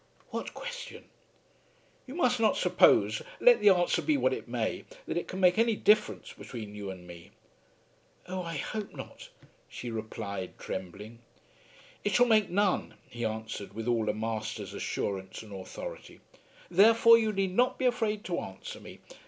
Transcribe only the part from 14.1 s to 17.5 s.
master's assurance and authority. "Therefore you